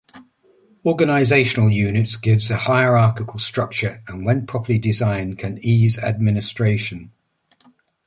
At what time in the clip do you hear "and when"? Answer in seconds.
4.07-4.47